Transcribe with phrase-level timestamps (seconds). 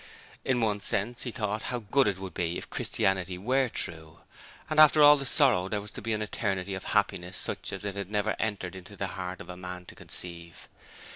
[0.43, 4.21] In one sense, he thought, how good it would be if Christianity were true,
[4.67, 7.85] and after all the sorrow there was to be an eternity of happiness such as
[7.85, 10.67] it had never entered into the heart of man to conceive?